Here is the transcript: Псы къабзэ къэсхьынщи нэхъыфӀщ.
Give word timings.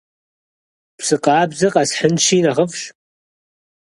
Псы 0.97 1.17
къабзэ 1.23 1.67
къэсхьынщи 1.73 2.37
нэхъыфӀщ. 2.43 2.81